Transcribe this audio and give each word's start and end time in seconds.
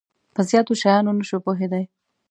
په 0.33 0.41
زیاتو 0.49 0.73
شیانو 0.81 1.11
نه 1.19 1.23
شو 1.29 1.37
پوهیدای. 1.45 1.85